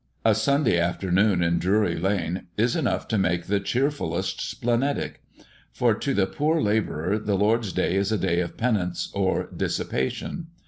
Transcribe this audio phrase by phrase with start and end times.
[0.25, 5.21] A Sunday afternoon in Drury lane is enough to make the cheerfullest splenetic.
[5.71, 10.47] For to the poor labourer the Lord's day is a day of penance or dissipation.